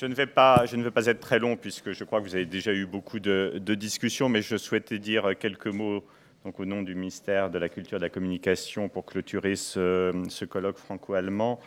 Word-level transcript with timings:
Je 0.00 0.06
ne, 0.06 0.14
vais 0.14 0.28
pas, 0.28 0.64
je 0.64 0.76
ne 0.76 0.84
vais 0.84 0.92
pas 0.92 1.06
être 1.06 1.18
très 1.18 1.40
long 1.40 1.56
puisque 1.56 1.90
je 1.90 2.04
crois 2.04 2.20
que 2.20 2.24
vous 2.24 2.36
avez 2.36 2.46
déjà 2.46 2.72
eu 2.72 2.86
beaucoup 2.86 3.18
de, 3.18 3.58
discussions, 3.74 4.28
mais 4.28 4.42
je 4.42 4.56
souhaitais 4.56 5.00
dire 5.00 5.36
quelques 5.36 5.66
mots 5.66 6.04
donc, 6.44 6.60
au 6.60 6.64
nom 6.64 6.82
du 6.82 6.94
ministère 6.94 7.50
de 7.50 7.58
la 7.58 7.68
Culture 7.68 7.96
et 7.96 7.98
de 7.98 8.04
la 8.04 8.08
Communication 8.08 8.88
pour 8.88 9.04
clôturer 9.04 9.56
ce, 9.56 10.44
colloque 10.44 10.78
franco-allemand 10.78 11.58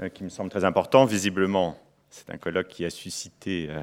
euh, 0.00 0.10
qui 0.10 0.22
me 0.22 0.28
semble 0.28 0.50
très 0.50 0.66
important. 0.66 1.06
Visiblement, 1.06 1.78
c'est 2.10 2.28
un 2.28 2.36
colloque 2.36 2.68
qui 2.68 2.84
a 2.84 2.90
suscité 2.90 3.68
euh, 3.70 3.80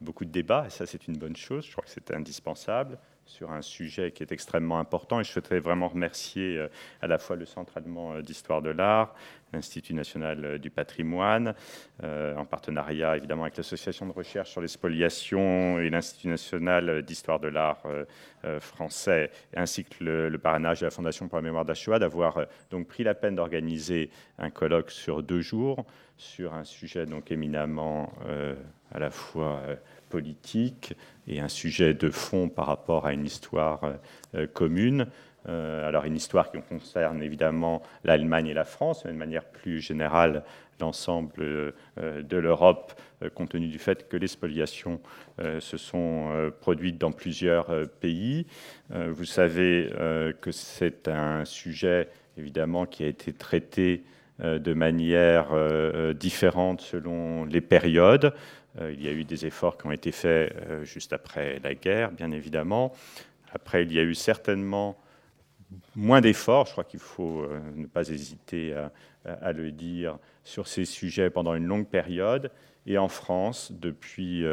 beaucoup 0.00 0.24
de 0.24 0.30
débats 0.30 0.64
et 0.66 0.70
ça 0.70 0.86
c'est 0.86 1.06
une 1.06 1.18
bonne 1.18 1.36
chose. 1.36 1.66
Je 1.66 1.72
crois 1.72 1.84
que 1.84 1.90
c'est 1.90 2.14
indispensable 2.14 2.96
sur 3.32 3.50
un 3.50 3.62
sujet 3.62 4.12
qui 4.12 4.22
est 4.22 4.30
extrêmement 4.30 4.78
important. 4.78 5.18
Et 5.18 5.24
je 5.24 5.30
souhaiterais 5.30 5.58
vraiment 5.58 5.88
remercier 5.88 6.58
euh, 6.58 6.68
à 7.00 7.06
la 7.06 7.18
fois 7.18 7.34
le 7.34 7.46
Centre 7.46 7.78
allemand 7.78 8.12
euh, 8.12 8.22
d'histoire 8.22 8.60
de 8.60 8.68
l'art, 8.68 9.14
l'Institut 9.54 9.94
national 9.94 10.44
euh, 10.44 10.58
du 10.58 10.70
patrimoine, 10.70 11.54
en 12.02 12.44
partenariat 12.44 13.16
évidemment 13.16 13.44
avec 13.44 13.56
l'Association 13.56 14.06
de 14.06 14.12
recherche 14.12 14.50
sur 14.50 14.60
les 14.60 14.68
spoliations 14.68 15.78
et 15.78 15.88
l'Institut 15.88 16.28
national 16.28 17.02
d'histoire 17.02 17.38
de 17.38 17.46
l'art 17.46 17.84
français, 18.58 19.30
ainsi 19.54 19.84
que 19.84 20.02
le, 20.02 20.38
parrainage 20.38 20.80
de 20.80 20.86
la 20.86 20.90
Fondation 20.90 21.28
pour 21.28 21.38
la 21.38 21.42
mémoire 21.42 21.64
d'Achoua, 21.64 22.00
d'avoir 22.00 22.44
donc 22.70 22.88
pris 22.88 23.04
la 23.04 23.14
peine 23.14 23.36
d'organiser 23.36 24.10
un 24.38 24.50
colloque 24.50 24.90
sur 24.90 25.22
deux 25.22 25.42
jours 25.42 25.86
sur 26.16 26.54
un 26.54 26.64
sujet 26.64 27.06
donc 27.06 27.30
éminemment 27.30 28.12
à 28.92 28.98
la 28.98 29.10
fois 29.10 29.62
politique 30.12 30.94
et 31.26 31.40
un 31.40 31.48
sujet 31.48 31.94
de 31.94 32.10
fond 32.10 32.50
par 32.50 32.66
rapport 32.66 33.06
à 33.06 33.14
une 33.14 33.24
histoire 33.24 33.82
euh, 33.84 33.92
euh, 34.34 34.46
commune. 34.46 35.06
Euh, 35.48 35.88
alors 35.88 36.04
une 36.04 36.14
histoire 36.14 36.52
qui 36.52 36.60
concerne 36.60 37.22
évidemment 37.22 37.82
l'Allemagne 38.04 38.48
et 38.48 38.54
la 38.54 38.64
France, 38.64 39.04
mais 39.04 39.12
de 39.12 39.16
manière 39.16 39.44
plus 39.44 39.80
générale 39.80 40.44
l'ensemble 40.80 41.72
de 41.96 42.36
l'Europe, 42.36 42.92
compte 43.34 43.50
tenu 43.50 43.68
du 43.68 43.78
fait 43.78 44.08
que 44.08 44.16
les 44.16 44.26
spoliations 44.26 45.00
se 45.38 45.76
sont 45.76 46.50
produites 46.60 46.98
dans 46.98 47.12
plusieurs 47.12 47.88
pays. 48.00 48.46
Vous 48.90 49.24
savez 49.24 49.92
que 50.40 50.50
c'est 50.50 51.06
un 51.06 51.44
sujet 51.44 52.08
évidemment 52.36 52.86
qui 52.86 53.04
a 53.04 53.06
été 53.06 53.32
traité 53.32 54.02
de 54.40 54.74
manière 54.74 55.54
différente 56.14 56.80
selon 56.80 57.44
les 57.44 57.60
périodes. 57.60 58.34
Euh, 58.80 58.92
il 58.92 59.02
y 59.02 59.08
a 59.08 59.12
eu 59.12 59.24
des 59.24 59.46
efforts 59.46 59.76
qui 59.76 59.86
ont 59.86 59.92
été 59.92 60.12
faits 60.12 60.54
euh, 60.68 60.84
juste 60.84 61.12
après 61.12 61.58
la 61.62 61.74
guerre, 61.74 62.10
bien 62.10 62.30
évidemment. 62.30 62.92
Après, 63.52 63.82
il 63.82 63.92
y 63.92 63.98
a 63.98 64.02
eu 64.02 64.14
certainement 64.14 64.98
moins 65.94 66.20
d'efforts, 66.20 66.66
je 66.66 66.72
crois 66.72 66.84
qu'il 66.84 67.00
faut 67.00 67.42
euh, 67.42 67.60
ne 67.76 67.86
pas 67.86 68.08
hésiter 68.08 68.74
à, 69.24 69.52
le 69.52 69.70
dire, 69.70 70.18
sur 70.42 70.66
ces 70.66 70.84
sujets 70.84 71.30
pendant 71.30 71.54
une 71.54 71.66
longue 71.66 71.86
période. 71.86 72.50
Et 72.86 72.98
en 72.98 73.08
France, 73.08 73.70
depuis 73.72 74.44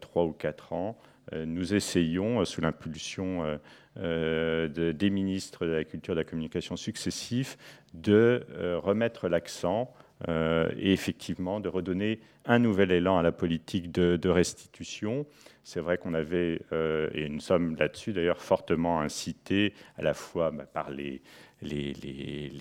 trois 0.00 0.24
ou 0.24 0.32
quatre 0.32 0.72
ans, 0.72 0.96
nous 1.32 1.74
essayons, 1.74 2.42
sous 2.46 2.62
l'impulsion 2.62 3.60
des 3.96 5.10
ministres 5.10 5.66
de 5.66 5.72
la 5.72 5.84
Culture 5.84 6.12
et 6.12 6.16
de 6.16 6.20
la 6.20 6.24
Communication 6.24 6.76
successifs, 6.76 7.58
de 7.92 8.46
remettre 8.82 9.28
l'accent 9.28 9.92
euh, 10.26 10.68
et 10.76 10.92
effectivement 10.92 11.60
de 11.60 11.68
redonner 11.68 12.18
un 12.44 12.58
nouvel 12.58 12.90
élan 12.90 13.18
à 13.18 13.22
la 13.22 13.30
politique 13.30 13.92
de, 13.92 14.28
restitution. 14.28 15.26
C'est 15.62 15.80
vrai 15.80 15.98
qu'on 15.98 16.14
avait, 16.14 16.60
euh, 16.72 17.08
et 17.14 17.28
nous 17.28 17.40
sommes 17.40 17.76
là-dessus 17.76 18.12
d'ailleurs 18.12 18.40
fortement 18.40 19.00
incités 19.00 19.74
à 19.96 20.02
la 20.02 20.14
fois 20.14 20.50
bah, 20.50 20.64
par 20.64 20.90
les, 20.90 21.20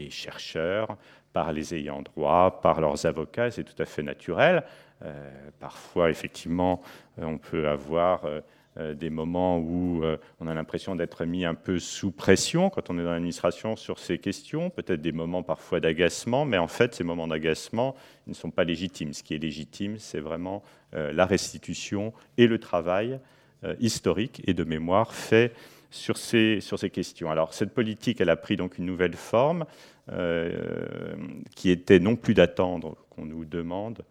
chercheurs, 0.09 0.97
par 1.33 1.51
les 1.51 1.73
ayants 1.73 2.01
droit, 2.01 2.59
par 2.61 2.81
leurs 2.81 3.05
avocats, 3.05 3.49
c'est 3.49 3.63
tout 3.63 3.81
à 3.81 3.85
fait 3.85 4.03
naturel. 4.03 4.63
Euh, 5.03 5.49
parfois, 5.59 6.09
effectivement, 6.09 6.81
on 7.17 7.37
peut 7.37 7.67
avoir 7.67 8.25
euh, 8.25 8.41
des 8.93 9.09
moments 9.09 9.57
où 9.57 10.03
euh, 10.03 10.17
on 10.39 10.47
a 10.47 10.53
l'impression 10.53 10.95
d'être 10.95 11.25
mis 11.25 11.45
un 11.45 11.55
peu 11.55 11.79
sous 11.79 12.11
pression 12.11 12.69
quand 12.69 12.89
on 12.89 12.99
est 12.99 13.03
dans 13.03 13.11
l'administration 13.11 13.75
sur 13.75 13.97
ces 13.97 14.19
questions, 14.19 14.69
peut-être 14.69 15.01
des 15.01 15.11
moments 15.11 15.41
parfois 15.41 15.79
d'agacement, 15.79 16.45
mais 16.45 16.57
en 16.57 16.67
fait, 16.67 16.93
ces 16.93 17.03
moments 17.03 17.27
d'agacement 17.27 17.95
ne 18.27 18.33
sont 18.33 18.51
pas 18.51 18.63
légitimes. 18.63 19.13
Ce 19.13 19.23
qui 19.23 19.33
est 19.33 19.39
légitime, 19.39 19.97
c'est 19.97 20.19
vraiment 20.19 20.63
euh, 20.93 21.11
la 21.11 21.25
restitution 21.25 22.13
et 22.37 22.47
le 22.47 22.59
travail 22.59 23.19
historique 23.79 24.43
et 24.45 24.53
de 24.53 24.63
mémoire 24.63 25.15
fait 25.15 25.51
sur 25.89 26.17
ces, 26.17 26.61
sur 26.61 26.77
ces 26.77 26.91
questions. 26.91 27.31
Alors, 27.31 27.55
cette 27.55 27.73
politique, 27.73 28.21
elle 28.21 28.29
a 28.29 28.35
pris 28.35 28.55
donc 28.55 28.77
une 28.77 28.85
nouvelle 28.85 29.15
forme 29.15 29.65
qui 31.55 31.71
était 31.71 31.99
non 31.99 32.15
plus 32.15 32.35
d'attendre 32.35 32.95
qu'on 33.09 33.25
nous 33.25 33.45
demande 33.45 34.05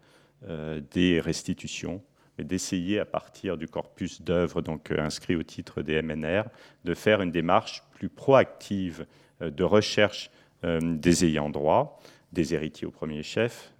des 0.91 1.21
restitutions 1.21 2.01
d'essayer, 2.43 2.99
à 2.99 3.05
partir 3.05 3.57
du 3.57 3.67
corpus 3.67 4.21
d'œuvres 4.21 4.61
donc 4.61 4.91
euh, 4.91 4.99
inscrit 4.99 5.35
au 5.35 5.43
titre 5.43 5.81
des 5.81 6.01
MNR, 6.01 6.43
de 6.83 6.93
faire 6.93 7.21
une 7.21 7.31
démarche 7.31 7.83
plus 7.91 8.09
proactive 8.09 9.05
euh, 9.41 9.49
de 9.49 9.63
recherche 9.63 10.29
euh, 10.63 10.79
des 10.81 11.25
ayants 11.25 11.49
droit, 11.49 12.01
des 12.31 12.53
héritiers 12.53 12.87
au 12.87 12.91
premier 12.91 13.23
chef. 13.23 13.73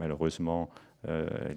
malheureusement, 0.00 0.68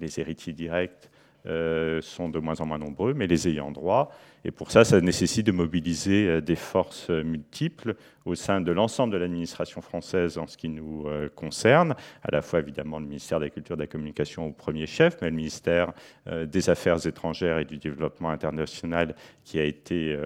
les 0.00 0.20
héritiers 0.20 0.52
directs 0.52 1.10
euh, 1.46 2.02
sont 2.02 2.28
de 2.28 2.38
moins 2.38 2.60
en 2.60 2.66
moins 2.66 2.76
nombreux, 2.76 3.14
mais 3.14 3.26
les 3.26 3.48
ayants 3.48 3.70
droit. 3.70 4.12
Et 4.44 4.50
pour 4.50 4.70
ça, 4.70 4.84
ça 4.84 5.00
nécessite 5.00 5.46
de 5.46 5.52
mobiliser 5.52 6.26
euh, 6.28 6.40
des 6.42 6.54
forces 6.54 7.08
multiples 7.08 7.94
au 8.26 8.34
sein 8.34 8.60
de 8.60 8.70
l'ensemble 8.70 9.12
de 9.14 9.18
l'administration 9.18 9.80
française 9.80 10.36
en 10.36 10.46
ce 10.46 10.58
qui 10.58 10.68
nous 10.68 11.06
euh, 11.06 11.30
concerne, 11.34 11.94
à 12.22 12.30
la 12.30 12.42
fois 12.42 12.58
évidemment 12.58 12.98
le 12.98 13.06
ministère 13.06 13.38
de 13.38 13.44
la 13.44 13.50
Culture 13.50 13.72
et 13.72 13.76
de 13.76 13.82
la 13.82 13.86
Communication 13.86 14.48
au 14.48 14.52
premier 14.52 14.84
chef, 14.86 15.16
mais 15.22 15.30
le 15.30 15.36
ministère 15.36 15.94
des 16.30 16.68
Affaires 16.68 17.06
étrangères 17.06 17.58
et 17.58 17.64
du 17.64 17.78
Développement 17.78 18.28
international 18.28 19.14
qui 19.44 19.58
a 19.58 19.64
été 19.64 20.16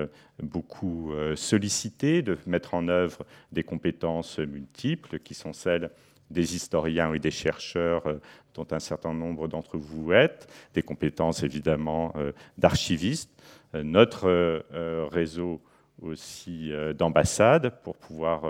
beaucoup 0.43 1.13
sollicité 1.37 2.23
de 2.23 2.37
mettre 2.47 2.75
en 2.75 2.89
œuvre 2.89 3.25
des 3.53 3.63
compétences 3.63 4.39
multiples 4.39 5.21
qui 5.21 5.35
sont 5.35 5.53
celles 5.53 5.91
des 6.35 6.55
historiens 6.55 7.15
et 7.15 7.19
des 7.19 7.31
chercheurs 7.31 8.07
euh, 8.07 8.21
dont 8.55 8.67
un 8.71 8.81
certain 8.81 9.15
nombre 9.15 9.49
d'entre 9.49 9.79
vous 9.79 10.13
êtes, 10.13 10.47
des 10.75 10.83
compétences 10.83 11.43
évidemment 11.43 12.13
euh, 12.17 12.33
d'archivistes, 12.59 13.31
euh, 13.75 13.83
notre 13.83 14.63
réseau 15.11 15.63
aussi 16.03 16.73
d'ambassades 16.99 17.73
pour 17.83 17.97
pouvoir 17.97 18.43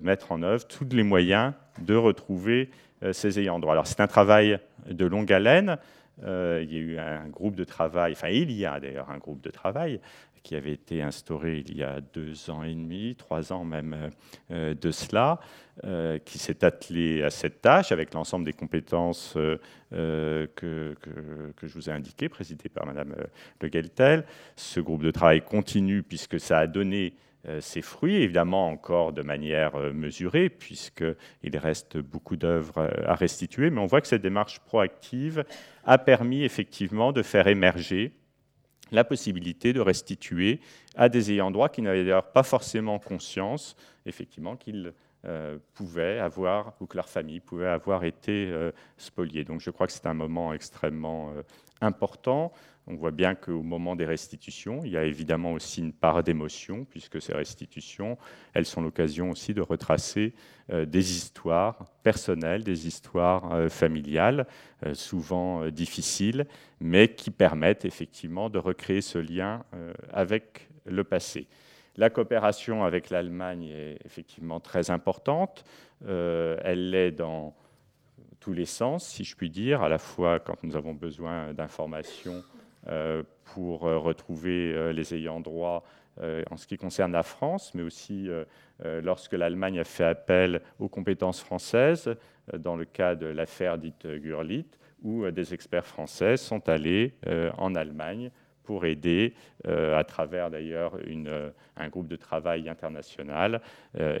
mettre 0.00 0.32
en 0.32 0.42
œuvre 0.42 0.66
tous 0.66 0.86
les 0.90 1.02
moyens 1.02 1.52
de 1.78 1.94
retrouver 1.94 2.70
ces 3.12 3.38
ayants 3.38 3.58
droit. 3.58 3.72
Alors 3.74 3.86
c'est 3.86 4.00
un 4.00 4.06
travail 4.06 4.58
de 4.90 5.04
longue 5.04 5.32
haleine. 5.32 5.76
Il 6.22 6.72
y 6.72 6.76
a 6.76 6.80
eu 6.80 6.98
un 6.98 7.28
groupe 7.28 7.54
de 7.54 7.64
travail, 7.64 8.12
enfin 8.12 8.28
il 8.28 8.50
y 8.52 8.64
a 8.64 8.80
d'ailleurs 8.80 9.10
un 9.10 9.18
groupe 9.18 9.42
de 9.42 9.50
travail 9.50 10.00
qui 10.46 10.54
avait 10.54 10.74
été 10.74 11.02
instauré 11.02 11.64
il 11.66 11.76
y 11.76 11.82
a 11.82 12.00
deux 12.00 12.50
ans 12.50 12.62
et 12.62 12.72
demi, 12.72 13.16
trois 13.16 13.52
ans 13.52 13.64
même 13.64 14.10
euh, 14.52 14.74
de 14.74 14.92
cela, 14.92 15.40
euh, 15.82 16.20
qui 16.20 16.38
s'est 16.38 16.64
attelé 16.64 17.24
à 17.24 17.30
cette 17.30 17.60
tâche 17.60 17.90
avec 17.90 18.14
l'ensemble 18.14 18.44
des 18.44 18.52
compétences 18.52 19.34
euh, 19.36 20.46
que, 20.54 20.94
que, 21.00 21.66
je 21.66 21.74
vous 21.74 21.90
ai 21.90 21.92
indiquées, 21.92 22.28
présidées 22.28 22.68
par 22.68 22.86
Madame 22.86 23.16
Le 23.60 23.68
Geltel. 23.68 24.24
Ce 24.54 24.78
groupe 24.78 25.02
de 25.02 25.10
travail 25.10 25.42
continue 25.42 26.04
puisque 26.04 26.38
ça 26.38 26.58
a 26.58 26.68
donné 26.68 27.16
ses 27.60 27.82
fruits, 27.82 28.16
évidemment 28.16 28.68
encore 28.68 29.12
de 29.12 29.22
manière 29.22 29.76
mesurée, 29.92 30.48
puisqu'il 30.48 31.56
reste 31.56 31.98
beaucoup 31.98 32.36
d'œuvres 32.36 32.90
à 33.06 33.14
restituer, 33.14 33.70
mais 33.70 33.80
on 33.80 33.86
voit 33.86 34.00
que 34.00 34.08
cette 34.08 34.22
démarche 34.22 34.60
proactive 34.60 35.44
a 35.84 35.98
permis 35.98 36.44
effectivement 36.44 37.12
de 37.12 37.22
faire 37.22 37.46
émerger 37.46 38.12
la 38.92 39.04
possibilité 39.04 39.72
de 39.72 39.80
restituer 39.80 40.60
à 40.96 41.08
des 41.08 41.30
ayants 41.30 41.50
droit 41.50 41.68
qui 41.68 41.82
n'avaient 41.82 42.04
d'ailleurs 42.04 42.32
pas 42.32 42.42
forcément 42.42 42.98
conscience, 42.98 43.76
effectivement, 44.06 44.56
qu'ils 44.56 44.92
euh, 45.26 45.58
pouvaient 45.74 46.20
avoir, 46.20 46.74
ou 46.80 46.86
que 46.86 46.96
leur 46.96 47.08
famille 47.08 47.40
pouvait 47.40 47.66
avoir 47.66 48.04
été 48.04 48.46
euh, 48.48 48.70
spoliée. 48.96 49.44
Donc 49.44 49.60
je 49.60 49.70
crois 49.70 49.86
que 49.86 49.92
c'est 49.92 50.06
un 50.06 50.14
moment 50.14 50.52
extrêmement 50.52 51.30
euh, 51.30 51.42
important. 51.80 52.52
On 52.86 52.94
voit 52.94 53.10
bien 53.10 53.34
qu'au 53.34 53.62
moment 53.62 53.96
des 53.96 54.04
restitutions, 54.04 54.82
il 54.84 54.92
y 54.92 54.96
a 54.96 55.02
évidemment 55.02 55.52
aussi 55.52 55.80
une 55.80 55.92
part 55.92 56.22
d'émotion, 56.22 56.84
puisque 56.84 57.20
ces 57.20 57.34
restitutions, 57.34 58.16
elles 58.54 58.66
sont 58.66 58.80
l'occasion 58.80 59.30
aussi 59.32 59.52
de 59.52 59.62
retracer 59.62 60.32
euh, 60.70 60.86
des 60.86 61.16
histoires 61.16 61.86
personnelles, 62.04 62.62
des 62.62 62.86
histoires 62.86 63.68
familiales, 63.68 64.46
souvent 64.92 65.68
difficiles, 65.70 66.46
mais 66.78 67.08
qui 67.08 67.32
permettent 67.32 67.84
effectivement 67.84 68.48
de 68.48 68.58
recréer 68.58 69.00
ce 69.00 69.18
lien 69.18 69.64
avec 70.12 70.68
le 70.86 71.04
passé. 71.04 71.46
La 71.96 72.10
coopération 72.10 72.84
avec 72.84 73.10
l'Allemagne 73.10 73.64
est 73.64 73.98
effectivement 74.04 74.60
très 74.60 74.90
importante. 74.90 75.64
elle 76.06 76.90
l'est 76.90 77.12
dans 77.12 77.54
tous 78.40 78.52
les 78.52 78.66
sens, 78.66 79.08
si 79.08 79.24
je 79.24 79.34
puis 79.34 79.50
dire, 79.50 79.82
à 79.82 79.88
la 79.88 79.98
fois 79.98 80.38
quand 80.38 80.62
nous 80.62 80.76
avons 80.76 80.94
besoin 80.94 81.52
d'informations 81.52 82.44
euh, 82.88 83.24
pour 83.54 83.88
euh, 83.88 83.98
retrouver 83.98 84.72
euh, 84.72 84.92
les 84.92 85.14
ayants 85.14 85.40
droit 85.40 85.84
en 86.50 86.56
ce 86.56 86.66
qui 86.66 86.78
concerne 86.78 87.12
la 87.12 87.22
France, 87.22 87.74
mais 87.74 87.82
aussi 87.82 88.30
lorsque 89.02 89.34
l'Allemagne 89.34 89.78
a 89.80 89.84
fait 89.84 90.02
appel 90.02 90.62
aux 90.78 90.88
compétences 90.88 91.42
françaises 91.42 92.16
dans 92.56 92.74
le 92.74 92.86
cas 92.86 93.14
de 93.14 93.26
l'affaire 93.26 93.76
dite 93.76 94.06
Gurlitt, 94.06 94.78
où 95.02 95.30
des 95.30 95.52
experts 95.52 95.84
français 95.84 96.38
sont 96.38 96.70
allés 96.70 97.12
en 97.58 97.74
Allemagne 97.74 98.30
pour 98.66 98.84
aider, 98.84 99.32
à 99.66 100.04
travers 100.04 100.50
d'ailleurs 100.50 100.98
un 101.76 101.88
groupe 101.88 102.08
de 102.08 102.16
travail 102.16 102.68
international, 102.68 103.62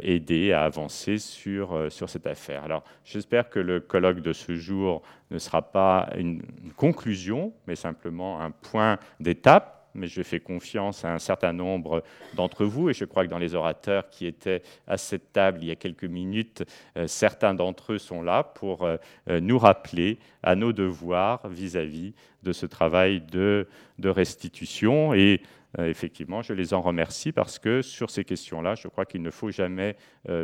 aider 0.00 0.52
à 0.52 0.64
avancer 0.64 1.18
sur, 1.18 1.92
sur 1.92 2.08
cette 2.08 2.26
affaire. 2.26 2.64
Alors 2.64 2.84
j'espère 3.04 3.50
que 3.50 3.58
le 3.58 3.80
colloque 3.80 4.20
de 4.20 4.32
ce 4.32 4.54
jour 4.54 5.02
ne 5.30 5.38
sera 5.38 5.62
pas 5.62 6.08
une 6.16 6.42
conclusion, 6.76 7.52
mais 7.66 7.76
simplement 7.76 8.40
un 8.40 8.50
point 8.50 8.98
d'étape 9.20 9.75
mais 9.96 10.06
je 10.06 10.22
fais 10.22 10.40
confiance 10.40 11.04
à 11.04 11.12
un 11.12 11.18
certain 11.18 11.52
nombre 11.52 12.02
d'entre 12.34 12.64
vous, 12.64 12.90
et 12.90 12.94
je 12.94 13.04
crois 13.04 13.24
que 13.24 13.30
dans 13.30 13.38
les 13.38 13.54
orateurs 13.54 14.08
qui 14.08 14.26
étaient 14.26 14.62
à 14.86 14.96
cette 14.96 15.32
table 15.32 15.58
il 15.62 15.68
y 15.68 15.70
a 15.70 15.76
quelques 15.76 16.04
minutes, 16.04 16.64
euh, 16.96 17.06
certains 17.06 17.54
d'entre 17.54 17.94
eux 17.94 17.98
sont 17.98 18.22
là 18.22 18.42
pour 18.42 18.82
euh, 18.82 18.96
euh, 19.30 19.40
nous 19.40 19.58
rappeler 19.58 20.18
à 20.42 20.54
nos 20.54 20.72
devoirs 20.72 21.48
vis-à-vis 21.48 22.14
de 22.42 22.52
ce 22.52 22.66
travail 22.66 23.20
de, 23.20 23.66
restitution. 24.04 25.14
Et 25.14 25.40
effectivement, 25.78 26.42
je 26.42 26.52
les 26.52 26.72
en 26.72 26.80
remercie 26.80 27.32
parce 27.32 27.58
que 27.58 27.82
sur 27.82 28.08
ces 28.10 28.24
questions-là, 28.24 28.76
je 28.76 28.86
crois 28.86 29.04
qu'il 29.04 29.20
ne 29.22 29.30
faut 29.30 29.50
jamais 29.50 29.96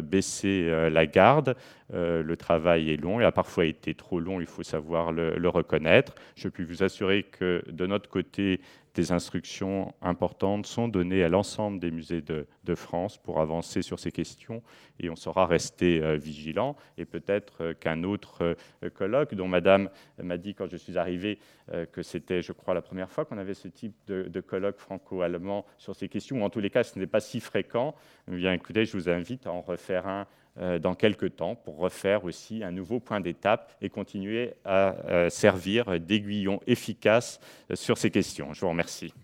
baisser 0.03 0.69
la 0.91 1.07
garde. 1.07 1.55
le 1.93 2.35
travail 2.35 2.91
est 2.91 2.97
long, 2.97 3.21
il 3.21 3.25
a 3.25 3.31
parfois 3.31 3.67
été 3.67 3.95
trop 3.95 4.19
long, 4.19 4.41
il 4.41 4.47
faut 4.47 4.65
savoir 4.65 5.13
le, 5.13 5.37
le 5.37 5.49
reconnaître. 5.49 6.17
Je 6.35 6.49
puis 6.49 6.65
vous 6.65 6.83
assurer 6.83 7.23
que 7.23 7.63
de 7.69 7.87
notre 7.87 8.11
côté, 8.11 8.61
des 8.95 9.13
instructions 9.13 9.95
importantes 10.03 10.67
sont 10.67 10.89
données 10.89 11.25
à 11.25 11.29
l'ensemble 11.29 11.79
des 11.81 11.91
musées 11.91 12.21
de, 12.21 12.47
France 12.75 13.19
pour 13.19 13.41
avancer 13.41 13.83
sur 13.83 13.99
ces 13.99 14.11
questions 14.11 14.63
et 14.99 15.11
on 15.11 15.17
saura 15.17 15.47
rester 15.47 16.01
euh, 16.01 16.17
vigilant. 16.17 16.75
Et 16.97 17.05
peut-être 17.05 17.63
euh, 17.63 17.75
qu'un 17.75 18.03
autre 18.03 18.57
euh, 18.83 18.91
colloque, 18.91 19.35
dont 19.35 19.47
Madame 19.47 19.91
m'a 20.23 20.39
dit 20.39 20.55
quand 20.55 20.67
je 20.71 20.77
suis 20.77 20.97
arrivé 20.97 21.39
que 21.93 22.03
c'était, 22.03 22.43
je 22.43 22.53
crois, 22.53 22.75
la 22.75 22.83
première 22.83 23.11
fois 23.11 23.25
qu'on 23.25 23.39
avait 23.39 23.55
ce 23.55 23.69
type 23.69 23.95
de, 24.07 24.41
colloque 24.41 24.79
franco-allemand 24.79 25.65
sur 25.79 25.95
ces 25.95 26.09
questions, 26.09 26.43
ou 26.43 26.45
en 26.45 26.51
tous 26.51 26.61
les 26.61 26.71
cas 26.71 26.83
ce 26.83 26.99
n'est 26.99 27.07
pas 27.07 27.21
si 27.21 27.41
fréquent, 27.41 27.95
eh 28.31 28.37
bien 28.37 28.53
écoutez, 28.53 28.85
je 28.85 28.93
vous 28.97 29.09
invite 29.09 29.47
à 29.47 29.53
en 29.53 29.61
refaire 29.61 30.07
un 30.07 30.27
dans 30.57 30.95
quelques 30.95 31.37
temps 31.37 31.55
pour 31.55 31.79
refaire 31.79 32.25
aussi 32.25 32.63
un 32.63 32.73
nouveau 32.73 33.01
point 33.01 33.21
d'étape 33.21 33.75
et 33.81 33.89
continuer 33.89 34.55
à 34.65 35.29
servir 35.31 35.99
d'aiguillon 35.99 36.61
efficace 36.67 37.41
sur 37.75 37.97
ces 37.97 38.11
questions. 38.11 38.53
Je 38.53 38.61
vous 38.61 38.69
remercie. 38.69 39.15